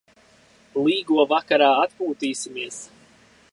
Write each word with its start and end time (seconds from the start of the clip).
Līgo 0.85 1.27
vakarā 1.35 1.69
atpūtīsimies. 1.83 2.83